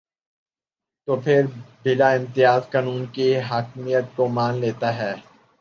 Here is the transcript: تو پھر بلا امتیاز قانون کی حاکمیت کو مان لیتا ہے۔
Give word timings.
تو 1.07 1.15
پھر 1.15 1.41
بلا 1.83 2.09
امتیاز 2.11 2.69
قانون 2.71 3.05
کی 3.05 3.27
حاکمیت 3.49 4.05
کو 4.15 4.27
مان 4.27 4.53
لیتا 4.55 4.95
ہے۔ 4.97 5.13